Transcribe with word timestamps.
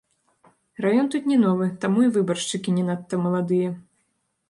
Раён 0.85 1.11
тут 1.17 1.27
не 1.33 1.37
новы, 1.45 1.69
таму 1.85 1.99
і 2.07 2.11
выбаршчыкі 2.17 2.77
не 2.79 2.89
надта 2.91 3.25
маладыя. 3.27 3.69